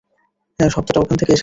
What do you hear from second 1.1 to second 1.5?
থেকে এসেছে।